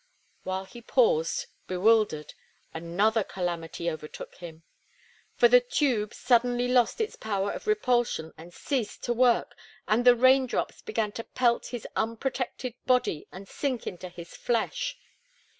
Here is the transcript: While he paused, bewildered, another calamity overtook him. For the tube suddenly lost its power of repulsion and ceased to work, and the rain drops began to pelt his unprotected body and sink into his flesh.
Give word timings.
While 0.41 0.65
he 0.65 0.81
paused, 0.81 1.45
bewildered, 1.67 2.33
another 2.73 3.23
calamity 3.23 3.87
overtook 3.87 4.33
him. 4.37 4.63
For 5.35 5.47
the 5.47 5.59
tube 5.59 6.15
suddenly 6.15 6.67
lost 6.67 6.99
its 6.99 7.15
power 7.15 7.51
of 7.51 7.67
repulsion 7.67 8.33
and 8.35 8.51
ceased 8.51 9.03
to 9.03 9.13
work, 9.13 9.55
and 9.87 10.03
the 10.03 10.15
rain 10.15 10.47
drops 10.47 10.81
began 10.81 11.11
to 11.11 11.23
pelt 11.23 11.67
his 11.67 11.85
unprotected 11.95 12.73
body 12.87 13.27
and 13.31 13.47
sink 13.47 13.85
into 13.85 14.09
his 14.09 14.35
flesh. 14.35 14.97